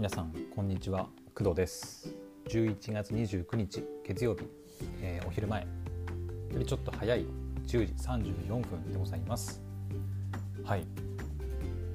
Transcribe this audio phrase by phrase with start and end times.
[0.00, 1.10] 皆さんこんにちは。
[1.34, 2.10] 工藤です。
[2.48, 4.46] 11月29日月曜日、
[5.02, 5.60] えー、お昼前。
[5.60, 5.66] よ
[6.56, 7.26] りちょっと早い。
[7.66, 9.60] 10時34分でございます。
[10.64, 10.86] はい。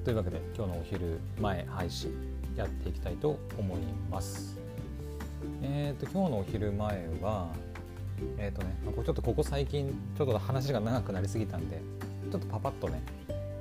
[0.04, 2.12] というわけで今日のお昼前配信
[2.54, 4.56] やっていきたいと思います。
[5.62, 7.48] えっ、ー、と今日のお昼前は
[8.38, 11.82] えっ、ー、とねちょっとここ最近ちょっと話が長くなりすぎたんで
[12.30, 13.02] ちょっとパパッとね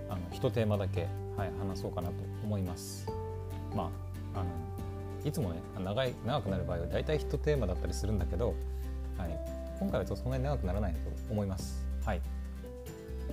[0.08, 3.08] あの一テーマだけ、はい、話そうかなと思います。
[3.76, 4.05] まあ
[4.36, 4.46] あの
[5.24, 8.54] いつもね長い長くなる場合は大体ヒットテーマだったりするんだけど、
[9.18, 9.40] はい、
[9.80, 11.00] 今回はちょっとそんなに長くならないと
[11.32, 11.84] 思います。
[12.06, 12.22] はい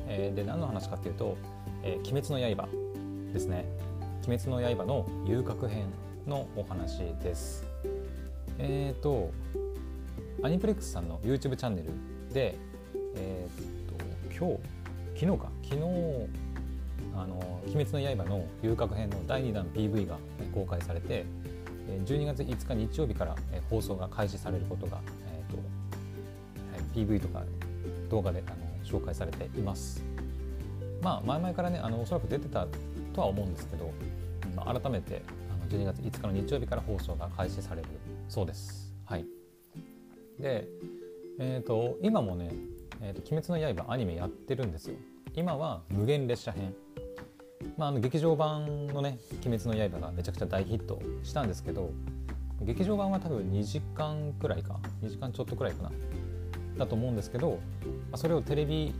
[0.08, 1.36] えー、で何の話かっていうと
[1.84, 2.68] 「えー、鬼滅の刃」
[3.32, 3.66] ですね
[4.26, 5.86] 「鬼滅の刃」の遊郭編
[6.26, 7.64] のお話です。
[8.58, 9.30] えっ、ー、と
[10.42, 11.90] アニプレックスさんの YouTube チャンネル
[12.32, 12.56] で
[13.16, 14.62] えっ、と今日
[15.20, 15.50] 昨日か？
[15.62, 16.41] 昨日
[17.16, 20.18] あの「鬼滅の刃」の遊郭編の第2弾 PV が
[20.54, 21.24] 公開されて
[22.06, 23.36] 12月5日日曜日から
[23.68, 27.42] 放送が開始されることが、えーとはい、PV とか
[28.08, 30.02] 動画であの紹介されています。
[31.02, 32.66] まあ前々からねあのおそらく出てた
[33.12, 33.90] とは思うんですけど、
[34.54, 37.88] まあ、改めてあの12月5日の日曜日から放送が開始される
[38.28, 38.94] そうです。
[39.04, 39.26] はい、
[40.38, 40.68] で、
[41.38, 42.52] えーと、今もね
[43.02, 44.96] 「えーと、鬼滅の刃」アニメやってるんですよ。
[45.34, 46.74] 今は無限列車編
[47.76, 51.90] まあ、あの劇場版のね「鬼滅の刃」がめちゃくちゃ大ヒットしたんですけど
[52.60, 55.90] 劇場版は多分2時間くらいか2時間ちょっとくらいかな
[56.78, 57.56] だと思うんですけど、ま
[58.12, 58.94] あ、それをテレビ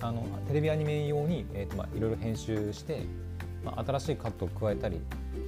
[0.00, 3.02] あのテレビアニメ用に、えーとまあ、いろいろ編集して、
[3.64, 5.00] まあ、新しいカットを加えたり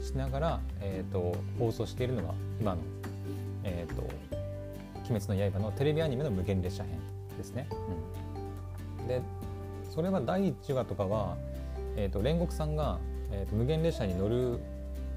[0.03, 2.79] しながら、えーと、放送しているのが今の
[3.63, 4.03] 「えーと、
[5.09, 6.99] 鬼滅の刃」のテレビアニメの無限列車編
[7.37, 7.69] ですね。
[9.01, 9.23] うん、で
[9.91, 11.37] それは第1話とかは
[11.97, 12.99] えーと、煉獄さんが、
[13.33, 14.59] えーと、無限列車に乗る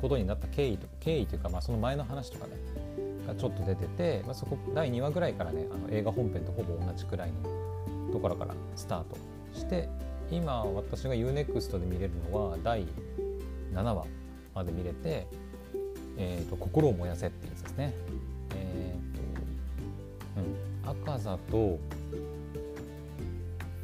[0.02, 2.53] ことになった経緯と経緯というか、まあ、その前の話とかね
[3.25, 9.17] がちょっと出てて、まあ、そこ第2話ぐらいからねあの映画本編とほぼ同じくらいのところからスタート
[9.53, 9.88] して
[10.29, 12.85] 今私が UNEXT で見れるのは第
[13.73, 14.06] 7話
[14.53, 15.28] まで見れて
[16.17, 17.94] 「えーと、心を燃やせ」っていうやつですね。
[18.56, 21.79] えっ、ー、と、うん、赤座と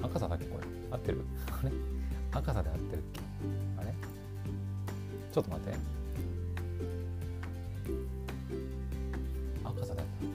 [0.01, 1.23] 赤座だっけこれ合ってる？
[1.51, 1.72] あ れ
[2.31, 3.19] 赤さで合ってるっけ？
[3.79, 3.94] あれ？
[5.34, 5.78] ちょっと待って。
[9.63, 10.31] 赤さで合ってる。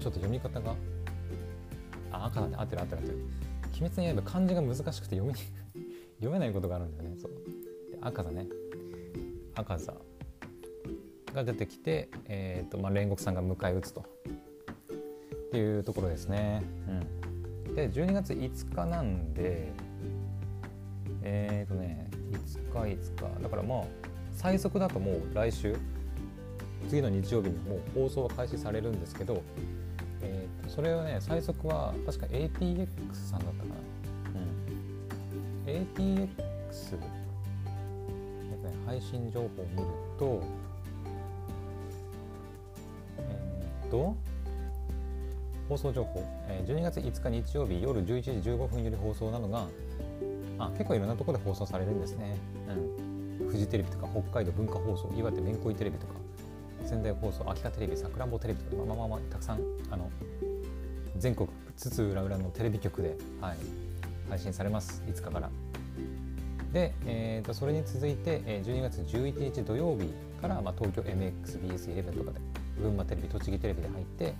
[0.00, 0.74] ちょっと読み方が？
[2.12, 3.18] あ赤さで合ってる合ってる合ってる。
[3.80, 5.34] 鬼滅の刃漢字が難しくて読め
[6.18, 7.16] 読めないことがあるんだよね。
[7.18, 7.32] そう。
[8.00, 8.46] 赤座ね。
[9.54, 9.94] 赤座
[11.34, 14.00] が出てきて、えーとまあ、煉獄さんが迎え撃つと。
[14.00, 14.04] っ
[15.50, 16.62] ていうところですね。
[17.66, 19.72] うん、で12月5日なんで
[21.22, 23.42] えっ、ー、とね5日5日。
[23.42, 23.84] だからまあ
[24.32, 25.76] 最速だともう来週
[26.88, 29.42] 次の日曜日にもう放送は開始されるんですけど、
[30.22, 32.86] えー、とそれはね最速は確か ATX
[33.28, 33.74] さんだったかな、
[35.66, 39.86] うん、ATX、えー、配信情報を見る
[40.18, 40.42] と
[43.18, 44.16] えっ、ー、と
[45.68, 49.66] 放送情報、えー、12月5日日曜日夜11時15分より放送なのが
[50.58, 52.36] あ結構いろんなところで放送されるんですね、
[53.40, 56.14] うん、フジテレビとか北海道文化放送岩手めんこいテレビとか
[56.84, 59.60] 仙台放送秋田テレビさくらんぼテレビとかまあまあまあたくさん
[59.90, 60.10] あの
[61.16, 63.56] 全国津々浦々のテレビ局で、はい、
[64.28, 65.50] 配信されます5日から。
[66.72, 72.40] で、えー、とそれに続いて12月11日土曜日から、まあ、東京 MXBS11 とかで
[72.80, 74.34] 群馬テレビ栃木テレビで入って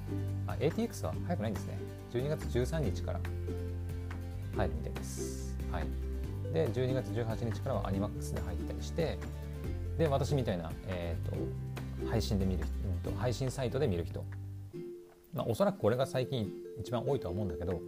[0.47, 1.79] あ ATX は早くないんですね。
[2.13, 3.21] 12月13日から
[4.57, 5.57] 入るみたいです。
[5.73, 6.08] はい
[6.53, 9.19] で12月18日からはアニマックスで入ったりして
[9.99, 12.73] で私みたいな、えーと、配信で見る人、
[13.07, 14.25] うん、と配信サイトで見る人、
[15.35, 16.51] まあ、おそらくこれが最近
[16.81, 17.81] 一番多いとは思うんだけど、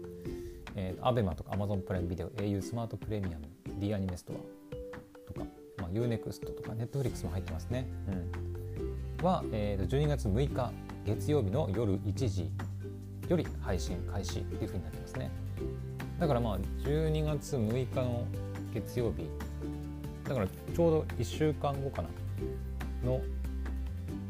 [0.75, 3.47] えーと、ABEMA とか Amazon プライムビデオ au スマートプレミアム
[3.79, 5.47] D アニメストアとか、
[5.79, 7.89] まあ、UNEXT とか Netflix も入ってますね、
[9.19, 10.73] うん、は、えーと、12月6日
[11.07, 12.51] 月曜日の夜1時
[13.29, 15.31] より配信開始っていうふうになってますね。
[16.19, 18.27] だからまあ12月6日の
[18.73, 19.29] 月曜日。
[20.29, 22.09] だからちょうど1週間後かな
[23.05, 23.21] の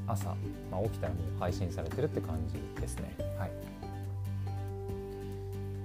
[0.06, 0.34] 朝、
[0.70, 3.14] まあ、起きたらもう配信されてるって感じですね。
[3.38, 3.50] はい。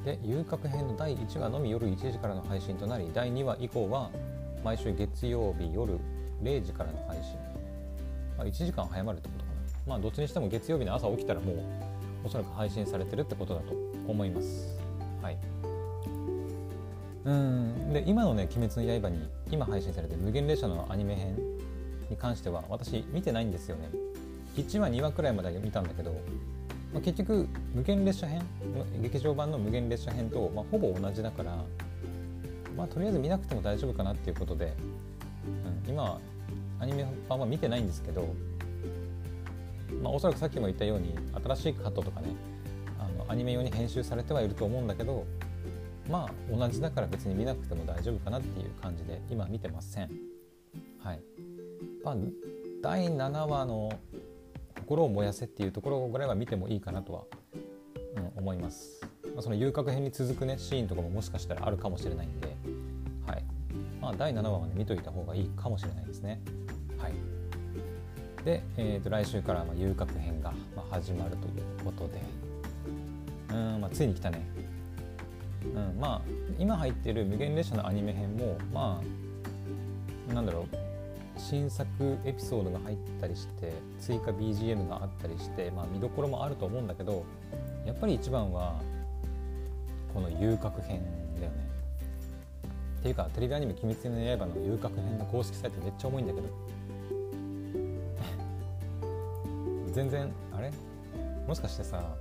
[0.06, 4.12] で遊郭編の第1話のみ夜1時からの配信となり第2話以降は
[4.63, 5.98] 毎週月曜日夜
[6.44, 7.36] 0時からの配信、
[8.38, 9.56] まあ、1時間早まるってことかな。
[9.88, 11.57] まあどっちにしても月曜日の朝起きたらもう
[12.25, 13.74] おそらく配信されてるってことだと
[14.07, 14.75] 思います。
[17.25, 17.94] うん。
[17.94, 21.38] で今のね「鬼滅の刃」に今配信されてる無限列車のアニメ編
[22.10, 23.89] に関しては私見てないんですよね。
[24.56, 26.12] 1話2話くらいまで見たんだけど、
[26.94, 28.42] まあ、結局無限列車編
[29.01, 31.57] 劇場版の無限列車編と、まあ、ほぼ同じだから
[32.77, 34.74] まあとりあえず見なくても大丈夫かなっていうことで、
[35.86, 36.19] うん、今
[36.80, 38.33] アニメ版は見てないんですけど、
[40.01, 42.28] まあ、おそらくさっきも言ったように新しいカットとかね
[43.00, 45.25] あのアニメ用に編集されてはいると思うんだけど
[46.10, 50.10] まあ同じだから別に見なくても大丈夫かなっていう感じで今見てません。
[51.00, 51.19] はい。
[52.04, 52.16] まあ、
[52.81, 53.92] 第7話の
[54.80, 57.24] 心を燃やせっていうところぐらいは見てもいいかなとは、
[58.18, 59.02] うん、思います。
[59.24, 62.56] まあ、その遊郭編に続くねシーンとかももしかしたらあるかもしれないんで、
[63.28, 63.44] はい。
[64.02, 66.42] まあ第7話はね見といた方がいいかもしれないですね。
[66.98, 67.13] はい。
[68.44, 70.54] で、えー、と来週からまあ遊郭編が
[70.92, 72.22] 始まるということで、
[73.50, 74.46] うんまあ、ついに来たね。
[75.74, 76.22] うん、まあ
[76.60, 79.02] 今入ってる無限列車のアニメ編もま
[80.30, 80.76] あなんだろう
[81.38, 81.88] 新作
[82.24, 87.26] エピソードが入ったりして追加 BGM があったりして、まあ、見どころもあると思うんだけど
[87.86, 88.82] やっぱり一番は
[90.14, 91.04] この遊郭編
[91.40, 91.68] だよね。
[93.00, 96.48] っていうかテレビアニメ「鬼滅の刃」の遊郭編の公式サイトめっちゃ重いんだけど
[99.94, 100.72] 全然あれ？
[101.48, 102.16] もしかしてさ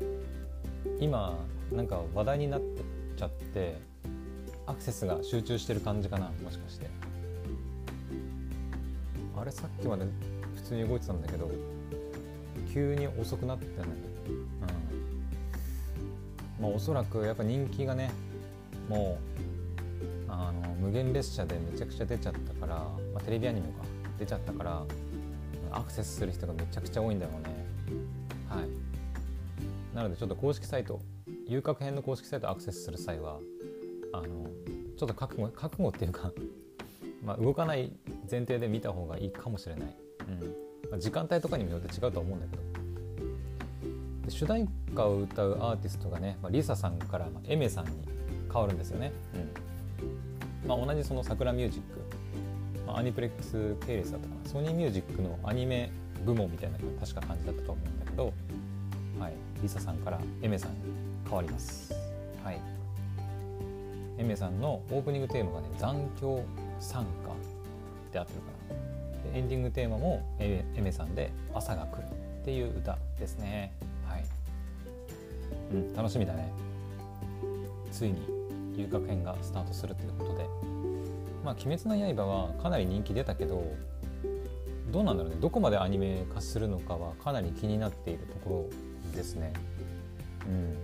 [1.00, 1.38] 今
[1.72, 2.82] なんか話題になって
[3.16, 3.78] ちゃって
[4.66, 6.88] アクセスが集中してる感じかなもしかして。
[9.36, 10.04] あれさっきまで
[10.54, 11.50] 普通に動いてたんだけど
[12.72, 13.94] 急に遅くなってないうん。
[16.62, 18.10] まあおそらくやっぱ人気がね
[18.88, 19.18] も
[20.28, 23.84] うあの無限列車でめちゃくちゃ出ちゃったから、まあ、テレビアニメか
[24.18, 24.82] 出ちゃったから
[25.70, 27.66] アクセスする人がめちゃくちゃ多いんだろうね。
[28.48, 28.68] はい。
[29.94, 31.00] なのでちょっと公式サイト
[31.46, 33.38] 遊郭編の公式サイトアクセスする際は
[34.12, 34.46] あの
[34.96, 36.32] ちょっと覚悟覚悟っていうか
[37.22, 37.90] まあ、動かない
[38.30, 39.96] 前提で見た方がいいかもしれない、
[40.28, 40.90] うん。
[40.90, 42.62] まあ、時間帯とかにもよって違うと思うんだけど。
[44.26, 47.92] で主題歌を歌うアーティストがね、まあ、リサさんから、まあ、エメさんに
[48.52, 49.10] 変わるんですよね、
[50.62, 50.68] うん。
[50.68, 52.00] まあ、同じその桜ミュージック、
[52.86, 54.50] まあ、アニプレックス系列だったかな。
[54.50, 55.90] ソニーミュージックのアニメ
[56.26, 58.32] 部門みたいな確か感じだったと思うんだけど、
[59.18, 61.92] はい、リサさんからエメさんに変わります。
[62.42, 62.60] はい、
[64.18, 66.42] エメさんのオープニングテーマがね「残響
[66.80, 67.10] 参加
[68.12, 69.32] であってるかな。
[69.32, 72.04] でエンディングテーマもエメさんで「朝が来る」
[72.42, 73.72] っていう歌ですね。
[74.06, 74.24] はい。
[75.72, 76.52] うん楽しみだね。
[77.90, 78.18] ついに
[78.76, 80.46] 遊郭編がスタートするということで。
[81.44, 83.62] まあ「鬼滅の刃」はかなり人気出たけど
[84.90, 85.38] どうなんだろうね。
[85.40, 88.70] どこまでアニメ化するのかはかなり気になっているとこ
[89.10, 89.52] ろですね。
[90.46, 90.76] うん。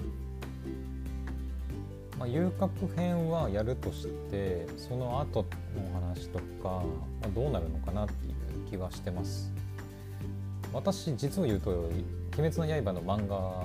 [2.20, 6.82] まあ、遊郭編はやるとしてその後の話とか、ま
[7.24, 9.50] あ、どうなるのかなっていう気はしてます。
[10.72, 11.70] 私実を言うと
[12.38, 13.64] 「鬼滅の刃」の漫画、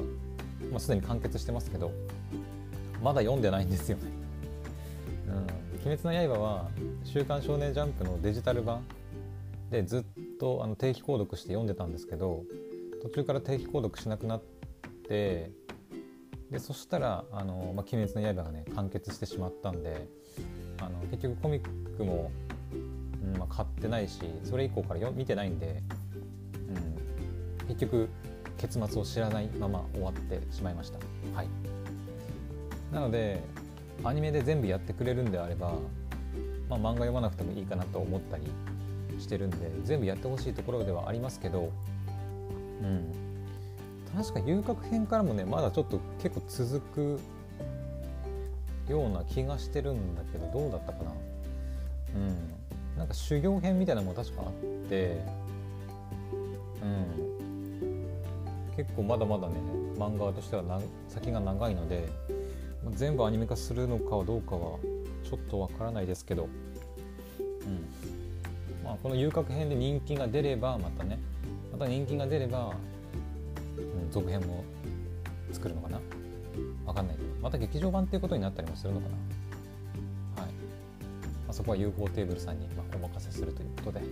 [0.71, 1.91] まあ、すでに完結してますけど
[3.03, 4.03] まだ読んでないんですよね、
[5.27, 6.69] うん、鬼滅の刃は
[7.05, 8.83] 「週刊少年ジャンプ」のデジタル版
[9.69, 10.03] でずっ
[10.39, 12.43] とあの定期購読して読んでたんですけど
[13.03, 14.41] 途中から定期購読しなくなっ
[15.07, 15.51] て
[16.55, 20.07] でそしたら「あのまあ、鬼滅の刃」がね完結してしまったんで
[20.79, 22.31] あの結局コミックも、
[22.71, 25.83] うんまあ、買ってないしそれ以降からよ見てないんで、
[27.59, 28.07] うん、結局
[28.57, 30.99] 結末を知らないまま終わってしまいました。
[31.35, 31.49] はい、
[32.93, 33.41] なので
[34.05, 35.73] アニメで全部やってくれるんであれば、
[36.69, 38.43] まあ、漫画読まなくてもいいかなと思ったり
[39.19, 41.73] してるんで全部やってほしいところではありますけど、
[42.81, 43.24] うん、
[44.15, 47.19] 確か遊郭編からもねまだちょっと結構続く
[48.89, 51.11] ような気がしてるんだけどどうだったかな。
[52.15, 52.97] うん。
[52.97, 54.53] なんか修行編みたいなのも確かあっ
[54.89, 55.21] て
[56.81, 58.05] うん。
[58.77, 59.55] 結構まだまだね
[59.97, 60.63] 漫画としては
[61.09, 62.07] 先が長いので
[62.91, 64.77] 全部アニメ化するのかどうかは
[65.23, 66.49] ちょっとわからないですけど、うん。
[68.83, 71.17] まあ、この遊郭編で人気が出ればまたね
[71.71, 72.73] また人気が出れば
[74.15, 74.63] 続編も
[75.51, 75.99] 作るのかな？
[76.85, 77.27] わかんないけど。
[77.41, 79.07] また劇場版っていうことになったりもするのか
[80.37, 80.41] な？
[80.43, 80.55] はい、ま
[81.49, 83.99] あ、そこは UFO テーブルさんにまお任せするということで。
[83.99, 84.07] はい。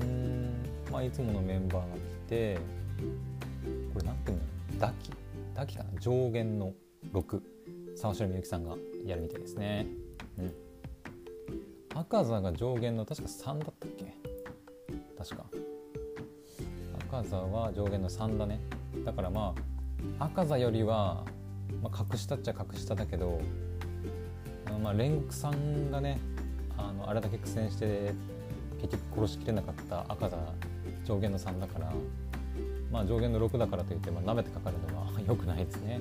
[0.00, 0.50] うん。
[0.90, 2.58] まあいつものメンバーが来て
[3.94, 4.42] これ何ていうの
[4.80, 5.12] ダキ。
[5.54, 6.00] ダキかな？
[6.00, 6.72] 上限の
[7.12, 7.40] 6
[7.94, 8.74] 沢城みゆきさんが
[9.06, 9.86] やるみたいですね。
[10.36, 10.52] うん。
[11.94, 14.12] 赤座が上限の確か3だったっけ？
[15.16, 15.46] 確か。
[17.18, 18.60] 赤座は上限の3だね。
[19.04, 19.52] だからま
[20.18, 21.24] あ赤座よりは、
[21.82, 23.40] まあ、格下っちゃ格下だけど、
[24.80, 26.20] まあ、レンクさんがね
[26.76, 28.12] あのあれだけ苦戦して
[28.80, 30.36] 結局殺しきれなかった赤座
[31.04, 31.92] 上限の3だから
[32.92, 36.00] まあ上限の6だからといって、まあ、舐めてかかるのは 良くないですね。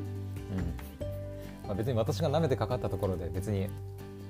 [0.55, 1.67] うん。
[1.67, 3.67] まあ、別に私が舐めてかかったところで別に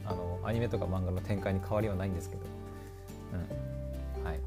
[0.05, 2.41] あのアニメとか漫画の展開に変わりはないんですけど、
[4.19, 4.25] うん。
[4.25, 4.39] はい、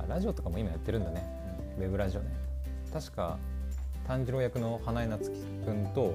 [0.00, 1.43] あラジオとかも今やってるんだね、
[1.78, 2.30] ウェブラジオね。
[2.92, 3.38] 確か
[4.06, 6.14] 炭治郎役の花江夏樹君と,、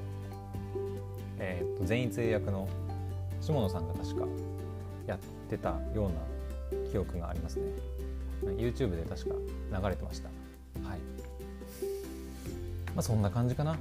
[1.37, 2.67] えーと、善逸役の
[3.41, 4.25] 下野さんが確か
[5.07, 7.65] やってたような記憶がありますね。
[8.57, 9.35] YouTube で確か
[9.81, 10.29] 流れてました。
[10.87, 10.99] はい。
[12.95, 13.77] まあそんな感じかな。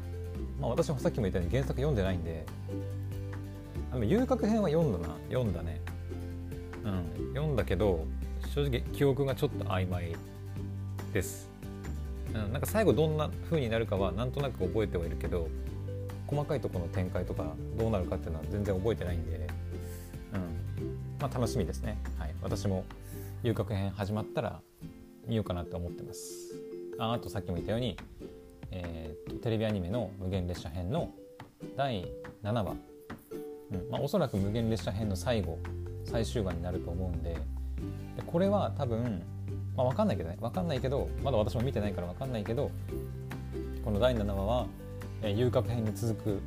[0.61, 2.45] まあ私もさっきも言ったように原作読んでないんで
[3.93, 5.15] あの遊郭編は読んだな。
[5.29, 5.81] 読んだね。
[6.85, 7.29] うん。
[7.35, 8.05] 読んだけど
[8.55, 10.17] 正直記憶がちょっと曖昧
[11.13, 11.49] です、
[12.35, 15.49] うん、なんか最後どんな風になるかはなんとなく覚えてはいるけど
[16.27, 19.49] 細かいところの展開とかどうなるかっていうのは全然覚えてないんで、
[20.35, 20.99] うん。
[21.21, 22.85] まあ、楽しみですね、はい、私も
[23.43, 24.61] 遊郭編始まったら
[25.27, 26.55] 見ようかなって思ってます。
[26.99, 27.97] ああとさっきも言ったように、
[28.71, 31.15] えー、とテレビアニメの「無限列車編」の
[31.77, 32.07] 第
[32.43, 32.77] 7話。
[33.73, 33.91] うん。
[33.91, 35.59] まあ、おそらく無限列車編の最後
[36.05, 39.23] 最終話になると思うんででこれは多分、
[39.79, 40.37] まあ、分かんないけどね。
[40.41, 42.73] 分かんないけどまだ私も見てないから分かんないけど
[43.85, 44.67] この第7話は、
[45.23, 46.41] え、遊郭編に続く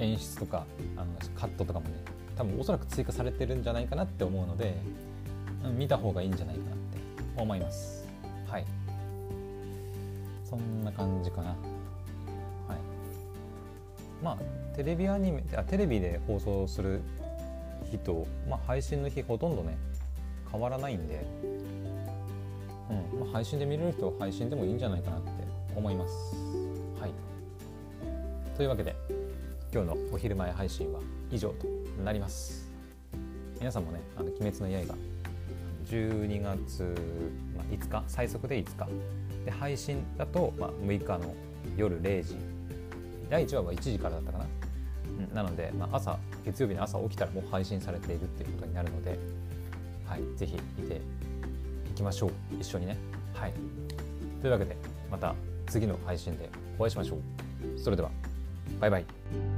[0.00, 1.94] 演出とかあのカットとかもね
[2.36, 4.74] 多分おそらく追加されてるんじゃないかなって思うので、
[5.64, 6.98] うん、見た方がいいんじゃないかなって
[7.36, 8.04] 思います。
[8.48, 8.64] はい。
[10.44, 11.50] そんな感じかな。
[11.50, 11.58] はい。
[14.20, 14.36] まあ
[14.74, 17.02] テレビアニメあテレビで放送する
[17.88, 19.78] 日と、まあ、配信の日ほとんどね
[20.50, 21.24] 変わらないんで、
[22.90, 23.20] うん。
[23.20, 25.30] まあ、配信で見れる人は配信でもいいんじゃないかなって
[25.76, 26.12] 思います。
[27.00, 27.12] はい、
[28.56, 28.94] というわけで
[29.72, 31.66] 今日のお昼前配信は以上と
[32.02, 32.68] なります。
[33.58, 34.94] 皆さんもね「あの鬼滅の刃」
[35.86, 36.82] 12月、
[37.56, 38.88] まあ、5日最速で5日。
[39.44, 41.34] で配信だと、まあ、6日の
[41.76, 42.36] 夜0時。
[43.30, 44.38] 第1話は1時からだったか
[45.34, 49.18] な、なので、まあ、朝月曜日の朝起きたらもう配信されているっていうことになるので、
[50.06, 51.00] はい、ぜひ見て
[51.98, 52.30] きましょう。
[52.58, 52.96] 一緒にね。
[53.34, 53.52] はい。
[54.40, 54.76] というわけで
[55.10, 55.34] また
[55.66, 57.78] 次の配信でお会いしましょう。
[57.78, 58.10] それでは
[58.80, 59.57] バイバイ。